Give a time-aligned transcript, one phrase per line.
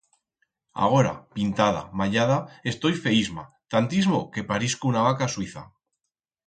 [0.85, 2.39] Agora, pintada, mallada,
[2.71, 3.43] estoi feísma,
[3.75, 5.63] tantismo que parixco una vaca suiza.